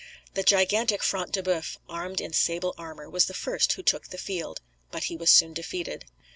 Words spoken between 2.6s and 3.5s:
armour, was the